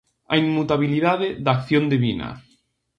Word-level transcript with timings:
A 0.33 0.35
inmutabilidade 0.43 1.27
da 1.43 1.51
acción 1.57 1.83
divina. 1.93 2.29